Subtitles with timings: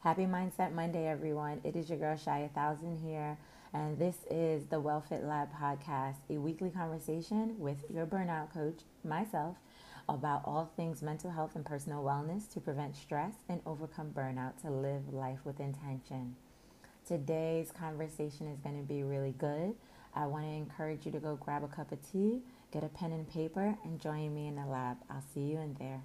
[0.00, 1.60] Happy Mindset Monday, everyone.
[1.64, 3.36] It is your girl Shy Thousand here,
[3.74, 9.56] and this is the WellFit Lab podcast, a weekly conversation with your burnout coach, myself,
[10.08, 14.70] about all things mental health and personal wellness to prevent stress and overcome burnout to
[14.70, 16.36] live life with intention.
[17.04, 19.74] Today's conversation is going to be really good.
[20.14, 22.42] I want to encourage you to go grab a cup of tea,
[22.72, 24.98] get a pen and paper, and join me in the lab.
[25.10, 26.02] I'll see you in there.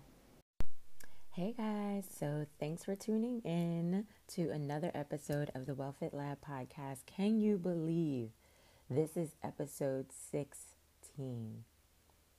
[1.36, 4.06] Hey guys, so thanks for tuning in
[4.36, 7.08] to another episode of the WellFit Lab podcast.
[7.08, 8.30] Can you believe
[8.88, 11.64] this is episode 16?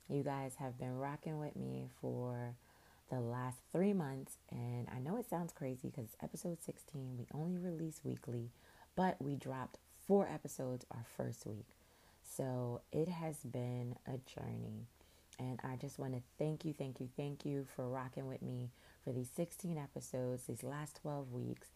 [0.09, 2.55] You guys have been rocking with me for
[3.11, 7.59] the last three months, and I know it sounds crazy because episode 16 we only
[7.59, 8.53] release weekly,
[8.95, 11.67] but we dropped four episodes our first week.
[12.23, 14.87] So it has been a journey.
[15.37, 18.71] And I just want to thank you, thank you, thank you for rocking with me
[19.05, 21.69] for these 16 episodes, these last 12 weeks,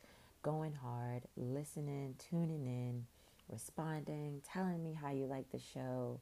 [0.42, 3.04] going hard, listening, tuning in,
[3.50, 6.20] responding, telling me how you like the show.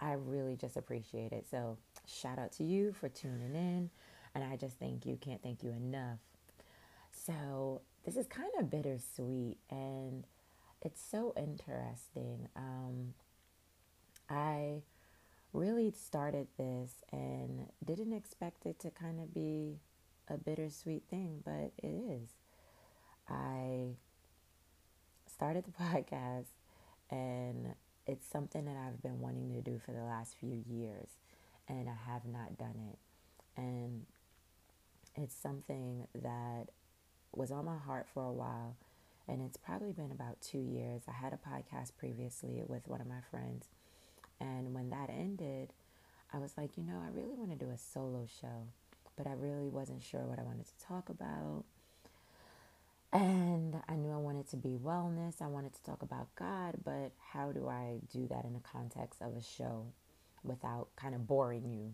[0.00, 1.46] I really just appreciate it.
[1.50, 3.90] So, shout out to you for tuning in.
[4.34, 6.18] And I just thank you, can't thank you enough.
[7.10, 10.24] So, this is kind of bittersweet and
[10.84, 12.48] it's so interesting.
[12.56, 13.14] Um,
[14.28, 14.82] I
[15.52, 19.78] really started this and didn't expect it to kind of be
[20.28, 22.30] a bittersweet thing, but it is.
[23.28, 23.96] I
[25.26, 26.46] started the podcast
[27.10, 27.74] and
[28.06, 31.08] it's something that I've been wanting to do for the last few years
[31.68, 32.98] and I have not done it.
[33.56, 34.06] And
[35.14, 36.68] it's something that
[37.34, 38.76] was on my heart for a while
[39.28, 41.02] and it's probably been about two years.
[41.08, 43.68] I had a podcast previously with one of my friends,
[44.40, 45.72] and when that ended,
[46.32, 48.68] I was like, you know, I really want to do a solo show
[49.16, 51.64] but I really wasn't sure what I wanted to talk about.
[53.12, 55.42] And I knew I wanted to be wellness.
[55.42, 59.20] I wanted to talk about God, but how do I do that in the context
[59.20, 59.84] of a show
[60.42, 61.92] without kind of boring you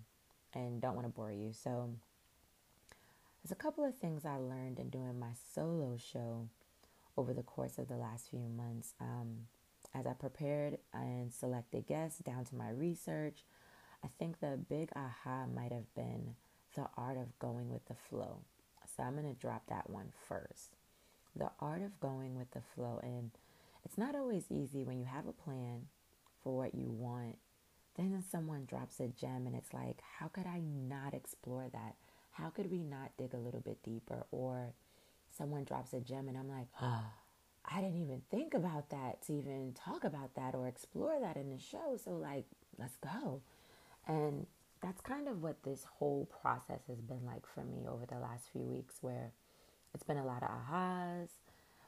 [0.55, 1.53] and don't want to bore you?
[1.53, 1.91] So,
[3.43, 6.49] there's a couple of things I learned in doing my solo show
[7.17, 8.95] over the course of the last few months.
[9.01, 9.47] Um,
[9.95, 13.45] as I prepared and selected guests down to my research,
[14.05, 16.35] I think the big aha might have been
[16.75, 18.39] the art of going with the flow.
[18.97, 20.77] So I'm going to drop that one first.
[21.37, 23.01] The art of going with the flow.
[23.03, 23.31] And
[23.85, 25.87] it's not always easy when you have a plan
[26.43, 27.37] for what you want.
[27.97, 31.97] Then someone drops a gem and it's like, how could I not explore that?
[32.33, 34.27] How could we not dig a little bit deeper?
[34.31, 34.73] Or
[35.37, 37.05] someone drops a gem and I'm like, oh,
[37.71, 41.51] I didn't even think about that to even talk about that or explore that in
[41.51, 41.99] the show.
[42.03, 42.47] So, like,
[42.79, 43.43] let's go.
[44.07, 44.47] And
[44.83, 48.49] that's kind of what this whole process has been like for me over the last
[48.53, 49.33] few weeks, where
[49.95, 51.29] it's been a lot of ahas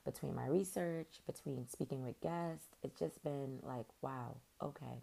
[0.05, 2.67] between my research, between speaking with guests.
[2.83, 5.03] It's just been like, wow, okay.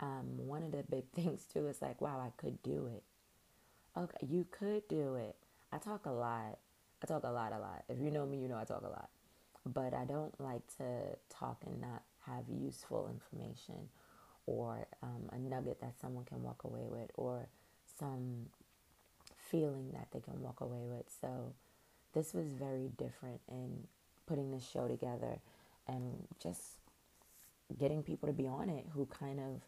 [0.00, 3.02] Um, one of the big things too is like, wow, I could do it.
[3.96, 5.36] Okay, you could do it.
[5.72, 6.58] I talk a lot.
[7.02, 7.84] I talk a lot, a lot.
[7.88, 9.08] If you know me, you know I talk a lot.
[9.66, 13.88] But I don't like to talk and not have useful information
[14.48, 17.48] or um, a nugget that someone can walk away with or
[17.98, 18.46] some
[19.50, 21.04] feeling that they can walk away with.
[21.20, 21.52] So
[22.14, 23.86] this was very different in
[24.26, 25.38] putting this show together
[25.86, 26.62] and just
[27.78, 29.60] getting people to be on it who kind of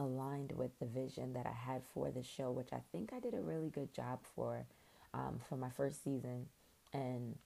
[0.00, 3.34] aligned with the vision that I had for the show, which I think I did
[3.34, 4.64] a really good job for
[5.12, 6.46] um, for my first season.
[6.92, 7.36] And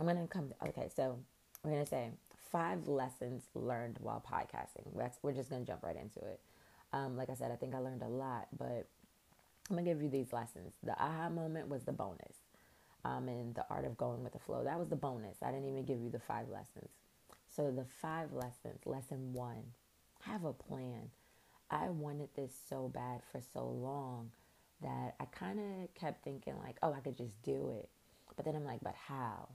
[0.00, 0.52] I'm gonna come.
[0.66, 1.20] Okay, so
[1.62, 2.10] we're gonna say
[2.50, 4.86] five lessons learned while podcasting.
[4.96, 6.40] That's we're just gonna jump right into it.
[6.92, 8.86] Um, like I said, I think I learned a lot, but
[9.68, 10.74] I'm gonna give you these lessons.
[10.82, 12.36] The aha moment was the bonus,
[13.04, 14.64] um, and the art of going with the flow.
[14.64, 15.38] That was the bonus.
[15.42, 16.90] I didn't even give you the five lessons.
[17.48, 18.80] So the five lessons.
[18.84, 19.64] Lesson one:
[20.22, 21.10] have a plan.
[21.70, 24.30] I wanted this so bad for so long
[24.82, 27.88] that I kind of kept thinking like, oh, I could just do it.
[28.36, 29.48] But then I'm like, but how?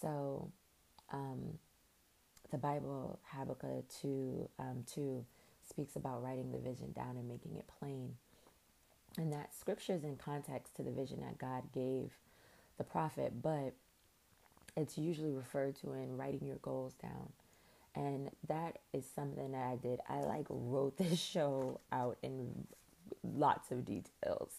[0.00, 0.50] So
[1.12, 1.58] um,
[2.50, 5.24] the Bible, Habakkuk 2, um, 2
[5.68, 8.14] speaks about writing the vision down and making it plain.
[9.18, 12.10] And that scripture is in context to the vision that God gave
[12.78, 13.74] the prophet, but
[14.76, 17.32] it's usually referred to in writing your goals down.
[17.94, 20.00] And that is something that I did.
[20.08, 22.66] I like wrote this show out in
[23.24, 24.50] lots of details.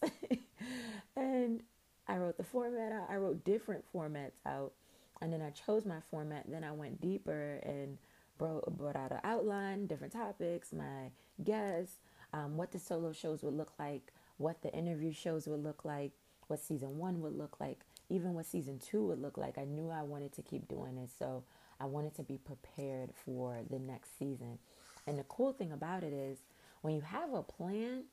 [1.15, 1.61] and
[2.07, 3.07] I wrote the format out.
[3.09, 4.73] I wrote different formats out
[5.21, 6.45] and then I chose my format.
[6.49, 7.97] Then I went deeper and
[8.37, 11.11] brought, brought out an outline, different topics, my
[11.43, 11.97] guests,
[12.33, 16.11] um, what the solo shows would look like, what the interview shows would look like,
[16.47, 17.79] what season one would look like.
[18.09, 19.57] even what season two would look like.
[19.57, 21.43] I knew I wanted to keep doing it, so
[21.79, 24.59] I wanted to be prepared for the next season.
[25.05, 26.39] And the cool thing about it is
[26.81, 28.03] when you have a plan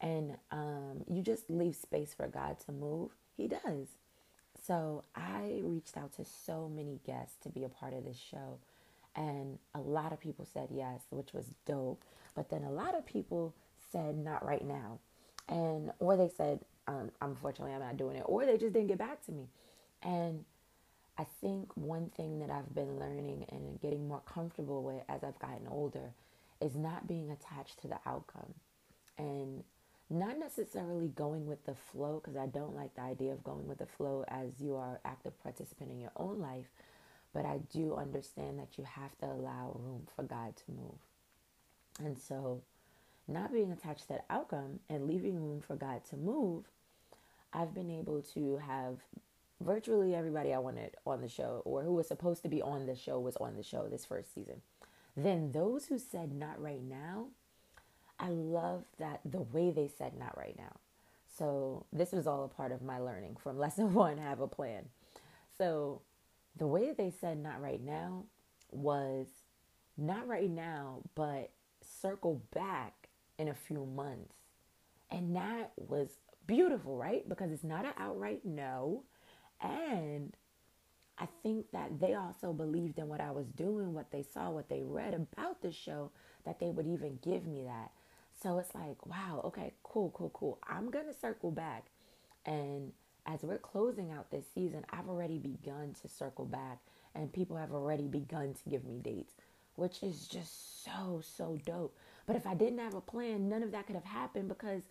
[0.00, 3.88] and um, you just leave space for God to move, He does.
[4.66, 8.58] So I reached out to so many guests to be a part of this show.
[9.14, 12.02] And a lot of people said yes, which was dope.
[12.34, 13.54] But then a lot of people
[13.92, 14.98] said not right now.
[15.48, 18.24] And, or they said, um, unfortunately, I'm not doing it.
[18.26, 19.48] Or they just didn't get back to me.
[20.02, 20.44] And
[21.16, 25.38] I think one thing that I've been learning and getting more comfortable with as I've
[25.38, 26.12] gotten older
[26.60, 28.52] is not being attached to the outcome
[29.18, 29.62] and
[30.08, 33.78] not necessarily going with the flow because I don't like the idea of going with
[33.78, 36.66] the flow as you are active participant in your own life,
[37.32, 40.98] but I do understand that you have to allow room for God to move.
[41.98, 42.62] And so,
[43.26, 46.64] not being attached to that outcome and leaving room for God to move,
[47.52, 48.98] I've been able to have
[49.60, 52.94] virtually everybody I wanted on the show or who was supposed to be on the
[52.94, 54.60] show was on the show this first season.
[55.16, 57.28] Then those who said not right now,
[58.18, 60.76] I love that the way they said not right now.
[61.38, 64.86] So this was all a part of my learning from lesson one, have a plan.
[65.58, 66.02] So
[66.56, 68.24] the way they said not right now
[68.70, 69.26] was
[69.96, 71.50] not right now, but
[71.82, 73.08] circle back
[73.38, 74.34] in a few months.
[75.10, 76.08] And that was
[76.46, 77.28] beautiful, right?
[77.28, 79.04] Because it's not an outright no.
[79.60, 80.34] And
[81.18, 84.68] I think that they also believed in what I was doing, what they saw, what
[84.68, 86.10] they read about the show,
[86.44, 87.90] that they would even give me that.
[88.42, 90.58] So it's like, wow, okay, cool, cool, cool.
[90.68, 91.86] I'm going to circle back.
[92.44, 92.92] And
[93.26, 96.78] as we're closing out this season, I've already begun to circle back,
[97.14, 99.34] and people have already begun to give me dates,
[99.74, 101.96] which is just so, so dope.
[102.26, 104.82] But if I didn't have a plan, none of that could have happened because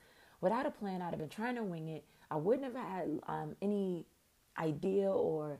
[0.41, 2.03] without a plan, I'd have been trying to wing it.
[2.31, 4.05] I wouldn't have had um, any
[4.57, 5.59] idea or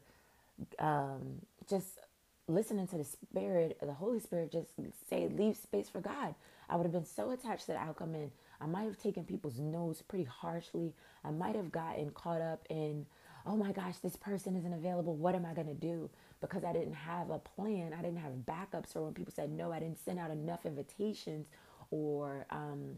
[0.79, 1.99] um, just
[2.47, 4.71] listening to the Spirit, the Holy Spirit, just
[5.09, 6.35] say, leave space for God.
[6.69, 9.59] I would have been so attached to the outcome, and I might have taken people's
[9.59, 10.93] notes pretty harshly.
[11.23, 13.05] I might have gotten caught up in,
[13.45, 15.15] oh my gosh, this person isn't available.
[15.15, 16.09] What am I going to do?
[16.41, 17.93] Because I didn't have a plan.
[17.93, 18.93] I didn't have backups.
[18.93, 21.47] So when people said no, I didn't send out enough invitations
[21.91, 22.97] or um,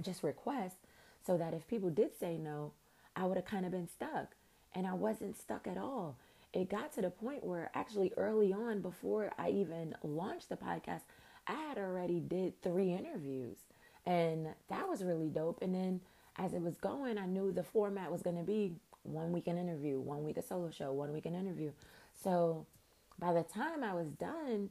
[0.00, 0.86] just requests
[1.24, 2.72] so that if people did say no,
[3.14, 4.34] I would have kind of been stuck.
[4.74, 6.16] And I wasn't stuck at all.
[6.52, 11.02] It got to the point where actually early on, before I even launched the podcast,
[11.46, 13.56] I had already did three interviews.
[14.04, 15.62] And that was really dope.
[15.62, 16.00] And then
[16.36, 18.72] as it was going, I knew the format was going to be
[19.02, 21.72] one week an interview, one week a solo show, one week an interview.
[22.22, 22.66] So
[23.18, 24.70] by the time I was done,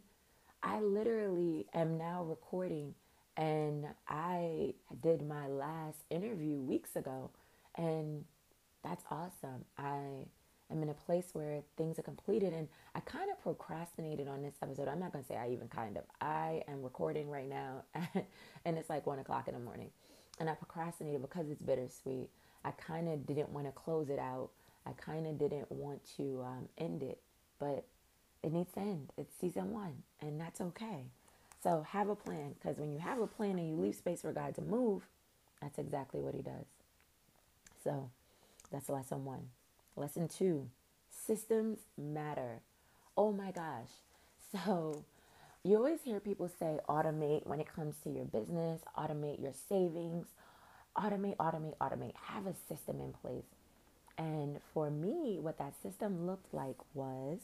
[0.64, 2.94] I literally am now recording
[3.38, 7.32] and I did my last interview weeks ago
[7.76, 8.26] and
[8.84, 9.66] that's awesome.
[9.78, 10.26] I
[10.72, 14.56] am in a place where things are completed and I kind of procrastinated on this
[14.62, 14.88] episode.
[14.88, 16.04] I'm not going to say I even kind of.
[16.20, 17.84] I am recording right now
[18.66, 19.90] and it's like one o'clock in the morning.
[20.40, 22.30] And I procrastinated because it's bittersweet.
[22.64, 24.50] I kind of didn't want to close it out.
[24.86, 27.22] I kind of didn't want to um, end it,
[27.60, 27.86] but
[28.44, 29.12] it needs to end.
[29.18, 31.06] It's season one, and that's okay.
[31.64, 34.32] So have a plan because when you have a plan and you leave space for
[34.32, 35.04] God to move,
[35.62, 36.66] that's exactly what He does.
[37.84, 38.10] So
[38.72, 39.50] that's lesson one.
[39.96, 40.70] Lesson two
[41.10, 42.62] systems matter.
[43.18, 43.90] Oh my gosh.
[44.52, 45.06] So,
[45.64, 50.28] you always hear people say automate when it comes to your business, automate your savings,
[50.98, 52.16] automate, automate, automate.
[52.16, 53.46] Have a system in place.
[54.18, 57.40] And for me, what that system looked like was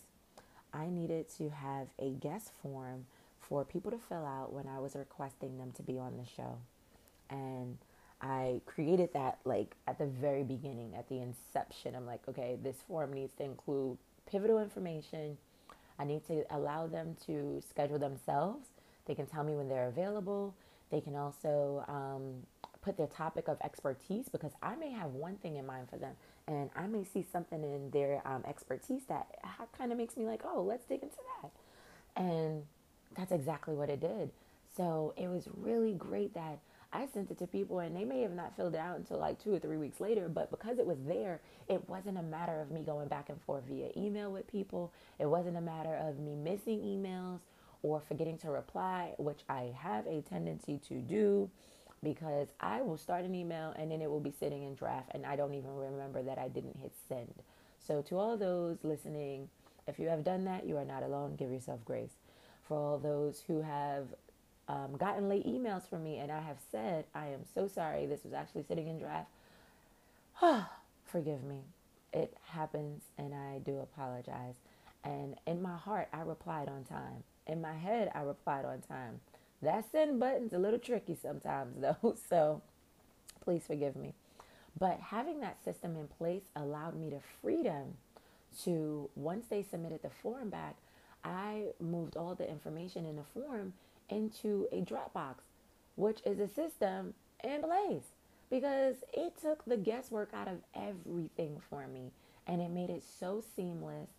[0.74, 3.06] I needed to have a guest form
[3.39, 6.58] for people to fill out when I was requesting them to be on the show.
[7.30, 7.77] And
[8.22, 11.96] I created that like at the very beginning, at the inception.
[11.96, 13.98] I'm like, okay, this form needs to include
[14.30, 15.38] pivotal information.
[16.00, 18.68] I need to allow them to schedule themselves.
[19.06, 20.54] They can tell me when they're available.
[20.92, 22.44] They can also um,
[22.82, 26.16] put their topic of expertise because I may have one thing in mind for them
[26.48, 29.28] and I may see something in their um, expertise that
[29.78, 31.52] kind of makes me like, oh, let's dig into that.
[32.16, 32.64] And
[33.16, 34.32] that's exactly what it did.
[34.76, 36.60] So it was really great that
[36.91, 39.41] I sent it to people and they may have not filled it out until like
[39.44, 42.72] two or three weeks later, but because it was there, it wasn't a matter of
[42.72, 44.94] me going back and forth via email with people.
[45.20, 47.39] It wasn't a matter of me missing emails
[47.84, 51.50] or forgetting to reply, which I have a tendency to do
[52.03, 55.25] because I will start an email and then it will be sitting in draft and
[55.25, 57.34] I don't even remember that I didn't hit send.
[57.79, 59.50] So, to all those listening,
[59.88, 61.36] if you have done that, you are not alone.
[61.38, 62.12] Give yourself grace.
[62.67, 64.08] For all those who have
[64.68, 68.24] um, gotten late emails from me and I have said, I am so sorry, this
[68.24, 69.30] was actually sitting in draft.
[71.06, 71.62] Forgive me.
[72.14, 74.56] it happens and I do apologize.
[75.04, 77.24] And in my heart, I replied on time.
[77.46, 79.22] In my head, I replied on time.
[79.62, 82.16] That send button's a little tricky sometimes, though.
[82.30, 82.62] So
[83.42, 84.14] please forgive me.
[84.80, 87.96] But having that system in place allowed me the freedom
[88.64, 90.76] to, once they submitted the form back,
[91.24, 93.74] I moved all the information in the form
[94.10, 95.36] into a Dropbox,
[95.96, 98.12] which is a system in place
[98.50, 102.12] because it took the guesswork out of everything for me
[102.48, 104.10] and it made it so seamless.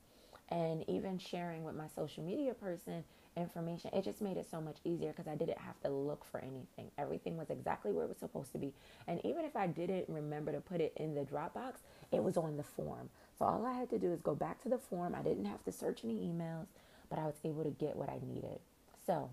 [0.51, 3.05] And even sharing with my social media person
[3.37, 6.41] information, it just made it so much easier because I didn't have to look for
[6.41, 6.91] anything.
[6.97, 8.73] Everything was exactly where it was supposed to be.
[9.07, 11.75] And even if I didn't remember to put it in the Dropbox,
[12.13, 13.11] it was on the form.
[13.39, 15.15] So all I had to do is go back to the form.
[15.15, 16.67] I didn't have to search any emails,
[17.11, 18.59] but I was able to get what I needed.
[19.07, 19.31] So,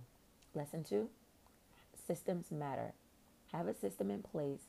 [0.55, 1.09] lesson two
[2.07, 2.93] systems matter.
[3.51, 4.63] Have a system in place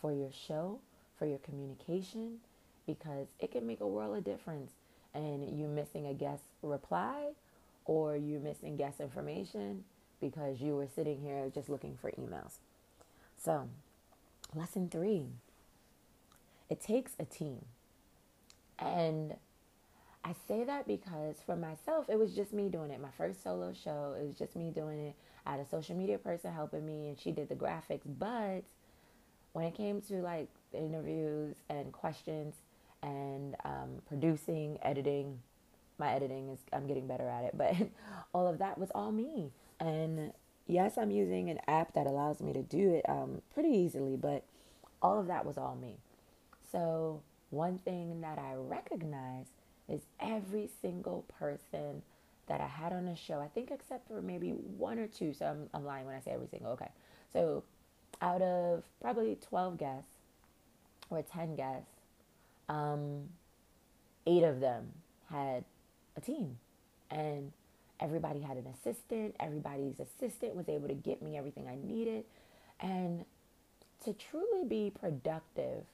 [0.00, 0.80] for your show,
[1.18, 2.38] for your communication,
[2.86, 4.72] because it can make a world of difference.
[5.14, 7.30] And you missing a guest reply
[7.86, 9.84] or you missing guest information
[10.20, 12.58] because you were sitting here just looking for emails.
[13.38, 13.68] So,
[14.54, 15.26] lesson three
[16.68, 17.64] it takes a team.
[18.78, 19.36] And
[20.26, 23.00] I say that because for myself, it was just me doing it.
[23.00, 25.14] My first solo show, it was just me doing it.
[25.46, 28.02] I had a social media person helping me, and she did the graphics.
[28.04, 28.64] But
[29.52, 32.56] when it came to like interviews and questions
[33.04, 35.38] and um, producing, editing,
[35.96, 37.76] my editing is I'm getting better at it, but
[38.34, 39.52] all of that was all me.
[39.78, 40.32] And
[40.66, 44.42] yes, I'm using an app that allows me to do it um, pretty easily, but
[45.00, 45.98] all of that was all me.
[46.72, 49.46] So one thing that I recognize
[49.88, 52.02] is every single person
[52.48, 55.46] that I had on the show, I think except for maybe one or two, so
[55.46, 56.90] I'm, I'm lying when I say every single, okay.
[57.32, 57.64] So
[58.22, 60.10] out of probably 12 guests
[61.10, 61.88] or 10 guests,
[62.68, 63.28] um,
[64.26, 64.92] eight of them
[65.30, 65.64] had
[66.16, 66.58] a team.
[67.10, 67.52] And
[68.00, 69.36] everybody had an assistant.
[69.40, 72.24] Everybody's assistant was able to get me everything I needed.
[72.80, 73.24] And
[74.04, 75.84] to truly be productive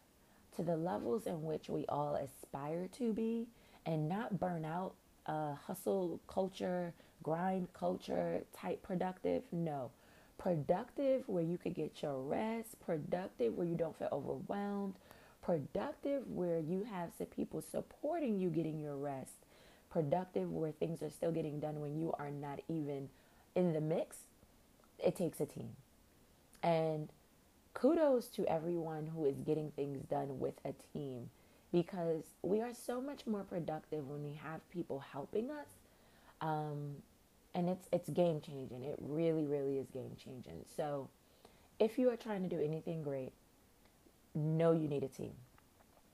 [0.56, 3.46] to the levels in which we all aspire to be
[3.86, 4.94] and not burn out
[5.26, 9.42] uh, hustle culture, grind culture type productive.
[9.52, 9.90] No.
[10.38, 14.94] Productive where you could get your rest, productive where you don't feel overwhelmed,
[15.40, 19.34] productive where you have some people supporting you getting your rest,
[19.90, 23.08] productive where things are still getting done when you are not even
[23.54, 24.16] in the mix,
[24.98, 25.70] it takes a team.
[26.62, 27.08] And
[27.74, 31.30] kudos to everyone who is getting things done with a team
[31.72, 35.66] because we are so much more productive when we have people helping us.
[36.40, 36.96] Um,
[37.54, 38.84] and it's it's game changing.
[38.84, 40.64] It really, really is game changing.
[40.76, 41.08] So
[41.78, 43.32] if you are trying to do anything great,
[44.34, 45.32] know you need a team.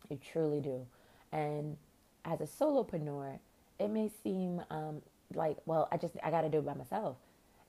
[0.09, 0.87] You truly do.
[1.33, 1.77] And
[2.25, 3.39] as a solopreneur,
[3.79, 5.03] it may seem um,
[5.35, 7.17] like, well, I just I got to do it by myself,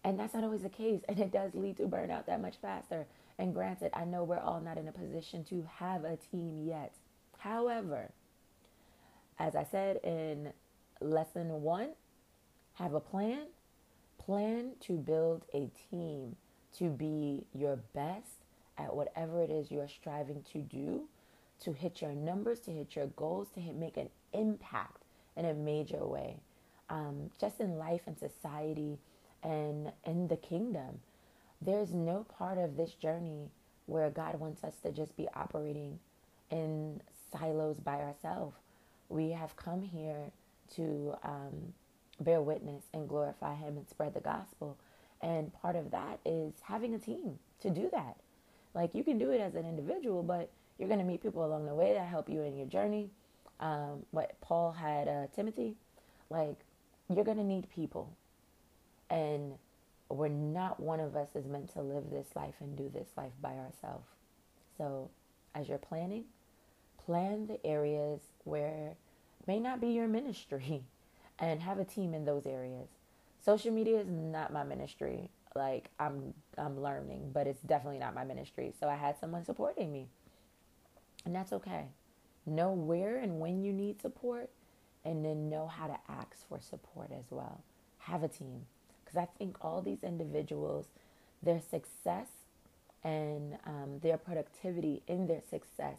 [0.04, 3.06] and that's not always the case, and it does lead to burnout that much faster.
[3.38, 6.94] And granted, I know we're all not in a position to have a team yet.
[7.40, 8.12] However,
[9.40, 10.52] as I said in
[11.02, 11.92] lesson one,
[12.74, 13.48] have a plan.
[14.18, 16.36] Plan to build a team
[16.78, 18.44] to be your best
[18.78, 21.06] at whatever it is you're striving to do,
[21.62, 25.04] to hit your numbers, to hit your goals, to hit, make an impact
[25.36, 26.36] in a major way,
[26.90, 28.98] um, just in life and society
[29.44, 31.00] and in the kingdom.
[31.62, 33.50] There's no part of this journey
[33.86, 36.00] where God wants us to just be operating
[36.52, 38.56] in silos by ourselves.
[39.10, 40.32] We have come here
[40.76, 41.74] to um,
[42.20, 44.78] bear witness and glorify Him and spread the gospel.
[45.22, 48.18] And part of that is having a team to do that.
[48.74, 51.66] Like you can do it as an individual, but you're going to meet people along
[51.66, 53.10] the way that help you in your journey
[53.60, 55.76] um, what Paul had uh, Timothy,
[56.30, 56.58] like
[57.14, 58.14] you're gonna need people,
[59.10, 59.54] and
[60.10, 63.34] we're not one of us is meant to live this life and do this life
[63.42, 64.08] by ourselves.
[64.78, 65.10] So,
[65.54, 66.26] as you're planning,
[67.10, 68.94] plan the areas where
[69.48, 70.84] may not be your ministry,
[71.40, 72.88] and have a team in those areas.
[73.44, 75.32] Social media is not my ministry.
[75.56, 78.74] Like I'm I'm learning, but it's definitely not my ministry.
[78.80, 80.08] So I had someone supporting me.
[81.26, 81.88] And that's okay.
[82.46, 84.52] Know where and when you need support,
[85.04, 87.64] and then know how to ask for support as well.
[87.98, 88.68] Have a team.
[89.04, 90.86] Because I think all these individuals,
[91.42, 92.28] their success
[93.04, 95.98] and um, their productivity in their success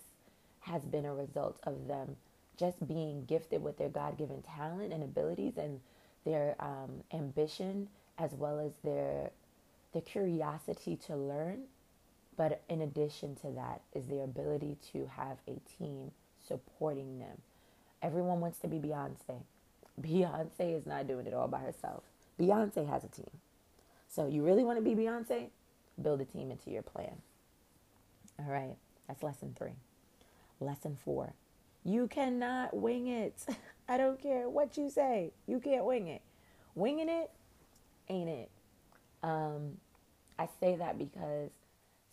[0.61, 2.17] has been a result of them
[2.59, 5.81] just being gifted with their God given talent and abilities and
[6.25, 7.89] their um, ambition
[8.19, 9.31] as well as their
[9.93, 11.63] the curiosity to learn.
[12.37, 16.13] But in addition to that is the ability to have a team
[16.47, 17.39] supporting them
[18.03, 19.43] Everyone wants to be Beyonce.
[20.01, 22.03] Beyonce is not doing it all by herself.
[22.41, 23.31] Beyonce has a team.
[24.09, 25.49] So you really want to be Beyonce?
[26.01, 27.17] Build a team into your plan.
[28.39, 28.77] All right,
[29.07, 29.73] that's lesson three.
[30.61, 31.35] Lesson four
[31.85, 33.45] you cannot wing it.
[33.89, 35.33] I don't care what you say.
[35.47, 36.23] You can't wing it.
[36.75, 37.31] Winging it
[38.09, 38.51] ain't it.
[39.23, 39.79] Um,
[40.39, 41.51] I say that because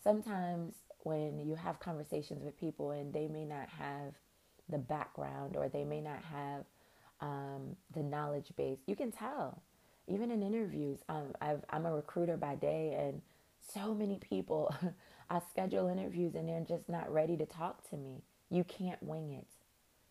[0.02, 4.14] sometimes when you have conversations with people and they may not have
[4.68, 6.64] the background or they may not have
[7.20, 9.62] um, the knowledge base, you can tell.
[10.06, 13.20] Even in interviews, um, i am a recruiter by day, and
[13.74, 14.74] so many people,
[15.30, 18.22] I schedule interviews and they're just not ready to talk to me.
[18.50, 19.46] You can't wing it.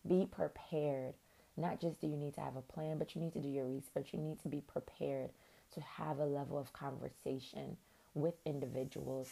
[0.08, 1.14] Be prepared.
[1.56, 3.66] Not just do you need to have a plan, but you need to do your
[3.66, 4.10] research.
[4.12, 5.30] You need to be prepared
[5.74, 7.76] to have a level of conversation
[8.14, 9.28] with individuals,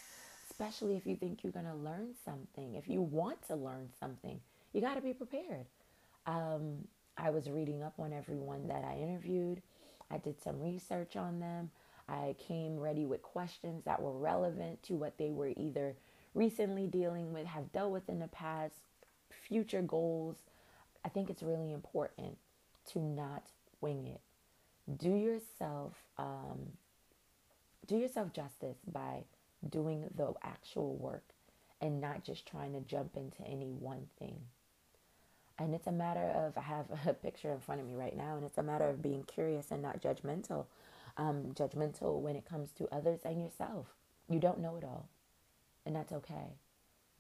[0.51, 2.75] especially if you think you're going to learn something.
[2.75, 4.41] If you want to learn something,
[4.73, 5.67] you got to be prepared.
[6.27, 6.87] Um,
[7.17, 9.63] I was reading up on everyone that I interviewed.
[10.11, 11.71] I did some research on them.
[12.09, 15.97] I came ready with questions that were relevant to what they were either
[16.35, 18.75] recently dealing with, have dealt with in the past,
[19.31, 20.37] future goals,
[21.05, 22.37] I think it's really important
[22.93, 24.21] to not wing it.
[24.99, 26.73] Do yourself um,
[27.87, 29.25] do yourself justice by
[29.69, 31.25] doing the actual work
[31.81, 34.37] and not just trying to jump into any one thing.
[35.59, 38.37] And it's a matter of I have a picture in front of me right now,
[38.37, 40.67] and it's a matter of being curious and not judgmental.
[41.19, 43.87] Um, judgmental when it comes to others and yourself.
[44.29, 45.09] You don't know it all,
[45.87, 46.59] and that's okay.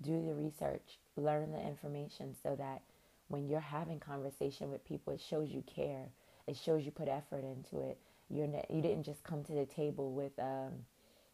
[0.02, 2.82] Do the research, learn the information so that
[3.28, 6.06] when you're having conversation with people, it shows you care.
[6.46, 7.98] It shows you put effort into it.
[8.28, 10.84] You're ne- you didn't just come to the table with um,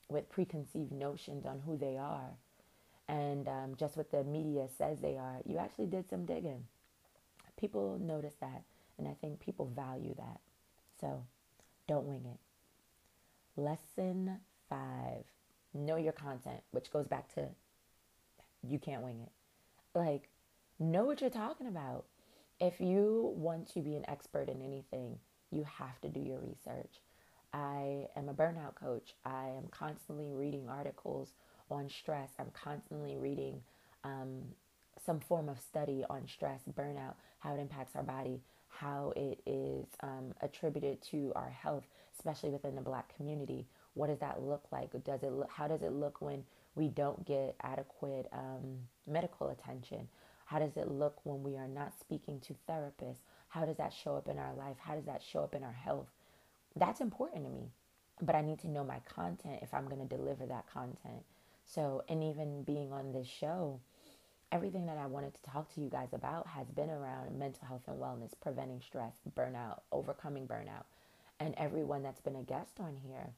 [0.08, 2.30] with preconceived notions on who they are,
[3.08, 5.38] and um, just what the media says they are.
[5.44, 6.64] You actually did some digging.
[7.58, 8.62] People notice that,
[8.98, 10.40] and I think people value that.
[11.00, 11.24] So,
[11.88, 13.60] don't wing it.
[13.60, 15.24] Lesson five:
[15.74, 17.48] Know your content, which goes back to
[18.66, 19.32] you can't wing it.
[19.98, 20.28] Like
[20.78, 22.04] know what you're talking about.
[22.60, 25.18] If you want to be an expert in anything,
[25.50, 27.00] you have to do your research.
[27.52, 29.14] I am a burnout coach.
[29.24, 31.32] I am constantly reading articles
[31.70, 32.30] on stress.
[32.38, 33.60] I'm constantly reading
[34.04, 34.42] um,
[35.04, 39.86] some form of study on stress, burnout, how it impacts our body, how it is
[40.00, 41.84] um, attributed to our health,
[42.16, 43.66] especially within the Black community.
[43.94, 44.90] What does that look like?
[45.04, 50.08] Does it look, how does it look when we don't get adequate um, medical attention?
[50.46, 53.20] How does it look when we are not speaking to therapists?
[53.48, 54.76] How does that show up in our life?
[54.78, 56.08] How does that show up in our health?
[56.76, 57.70] That's important to me.
[58.20, 61.24] But I need to know my content if I'm going to deliver that content.
[61.64, 63.80] So, and even being on this show,
[64.50, 67.82] everything that I wanted to talk to you guys about has been around mental health
[67.86, 70.84] and wellness, preventing stress, burnout, overcoming burnout.
[71.40, 73.30] And everyone that's been a guest on here,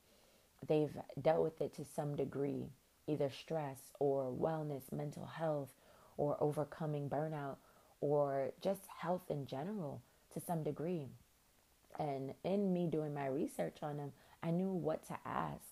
[0.67, 2.67] they've dealt with it to some degree,
[3.07, 5.71] either stress or wellness, mental health,
[6.17, 7.57] or overcoming burnout
[8.01, 11.09] or just health in general to some degree.
[11.99, 14.13] And in me doing my research on them,
[14.43, 15.63] I knew what to ask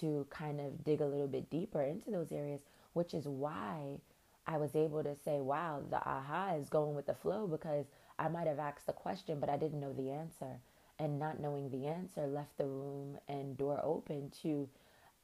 [0.00, 2.60] to kind of dig a little bit deeper into those areas,
[2.92, 4.00] which is why
[4.46, 7.86] I was able to say, wow, the aha is going with the flow because
[8.18, 10.60] I might have asked the question, but I didn't know the answer.
[10.98, 14.68] And not knowing the answer left the room and door open to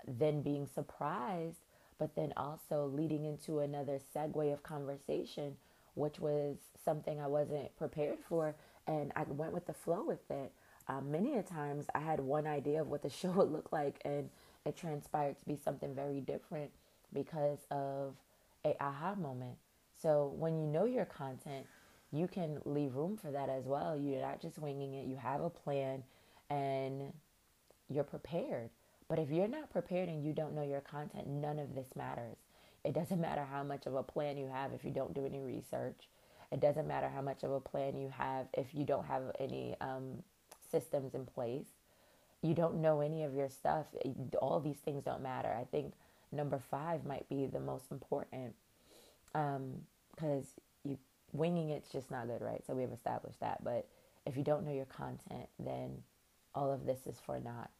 [0.06, 1.58] then being surprised
[1.98, 5.56] but then also leading into another segue of conversation,
[5.94, 8.54] which was something I wasn't prepared for.
[8.86, 10.52] And I went with the flow with it.
[10.86, 14.00] Um, many a times I had one idea of what the show would look like,
[14.04, 14.30] and
[14.64, 16.70] it transpired to be something very different
[17.12, 18.14] because of
[18.64, 19.56] a aha moment.
[20.00, 21.66] So when you know your content,
[22.12, 23.96] you can leave room for that as well.
[23.96, 25.06] You're not just winging it.
[25.06, 26.04] You have a plan,
[26.48, 27.12] and
[27.90, 28.70] you're prepared.
[29.08, 32.36] But if you're not prepared and you don't know your content, none of this matters.
[32.84, 35.40] It doesn't matter how much of a plan you have if you don't do any
[35.40, 36.08] research.
[36.52, 39.76] It doesn't matter how much of a plan you have if you don't have any
[39.80, 40.22] um,
[40.70, 41.66] systems in place.
[42.42, 43.86] You don't know any of your stuff.
[44.40, 45.54] All these things don't matter.
[45.58, 45.92] I think
[46.30, 48.54] number five might be the most important
[49.32, 49.56] because
[50.14, 50.44] um,
[50.84, 50.98] you
[51.32, 52.62] winging it's just not good, right?
[52.66, 53.62] So we have established that.
[53.64, 53.86] But
[54.24, 56.02] if you don't know your content, then
[56.54, 57.70] all of this is for naught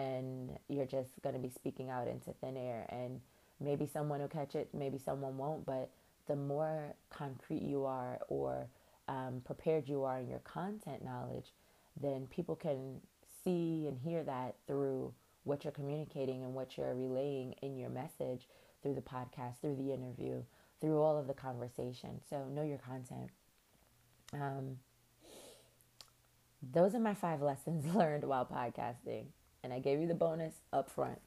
[0.00, 2.86] and you're just going to be speaking out into thin air.
[2.90, 3.20] And
[3.60, 5.90] maybe someone will catch it maybe someone won't but
[6.26, 8.66] the more concrete you are or
[9.08, 11.52] um, prepared you are in your content knowledge
[12.00, 13.00] then people can
[13.44, 15.12] see and hear that through
[15.44, 18.48] what you're communicating and what you're relaying in your message
[18.82, 20.42] through the podcast through the interview
[20.80, 22.20] through all of the conversation.
[22.28, 23.30] So know your content.
[24.32, 24.78] Um,
[26.62, 29.26] those are my five lessons learned while podcasting.
[29.62, 31.20] And I gave you the bonus up front.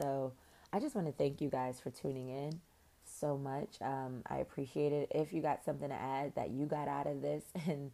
[0.00, 0.32] So
[0.72, 2.60] I just want to thank you guys for tuning in
[3.04, 3.76] so much.
[3.80, 5.10] Um, I appreciate it.
[5.14, 7.90] If you got something to add that you got out of this and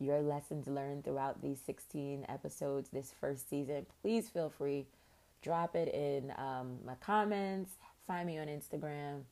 [0.00, 4.86] your lessons learned throughout these 16 episodes this first season, please feel free.
[5.42, 7.72] Drop it in um, my comments.
[8.06, 9.22] Find me on Instagram.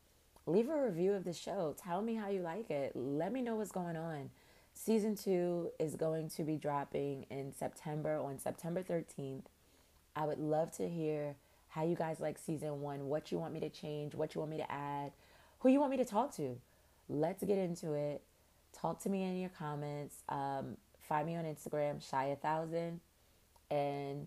[0.47, 1.75] Leave a review of the show.
[1.83, 2.93] Tell me how you like it.
[2.95, 4.31] Let me know what's going on.
[4.75, 9.45] Season two is going to be dropping in September on September 13th.
[10.16, 11.37] I would love to hear
[11.68, 14.50] how you guys like season one, what you want me to change, what you want
[14.50, 15.12] me to add,
[15.59, 16.59] who you want me to talk to.
[17.09, 18.22] Let's get into it.
[18.72, 20.16] Talk to me in your comments.
[20.29, 23.00] Um, find me on Instagram, shy a thousand,
[23.70, 24.26] and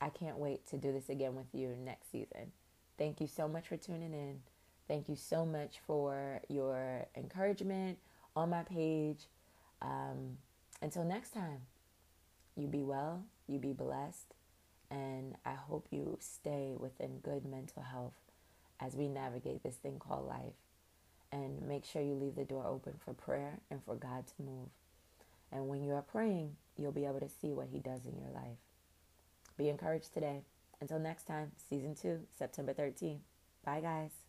[0.00, 2.52] I can't wait to do this again with you next season.
[2.98, 4.40] Thank you so much for tuning in.
[4.86, 7.98] Thank you so much for your encouragement
[8.36, 9.26] on my page.
[9.82, 10.38] Um,
[10.80, 11.62] until next time,
[12.56, 14.34] you be well, you be blessed,
[14.90, 18.14] and I hope you stay within good mental health
[18.80, 20.54] as we navigate this thing called life.
[21.32, 24.68] And make sure you leave the door open for prayer and for God to move.
[25.50, 28.30] And when you are praying, you'll be able to see what He does in your
[28.30, 28.58] life.
[29.56, 30.42] Be encouraged today.
[30.80, 33.20] Until next time, season two, September 13th.
[33.64, 34.25] Bye, guys.